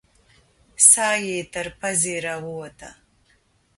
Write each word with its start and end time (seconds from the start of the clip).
ساه 0.89 1.17
يې 1.27 1.37
تر 1.53 1.67
پزې 1.79 2.15
راووته. 2.25 2.89